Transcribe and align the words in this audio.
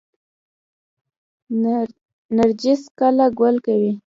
نرجس 2.37 2.81
کله 2.99 3.25
ګل 3.39 3.55
کوي؟ 3.65 3.91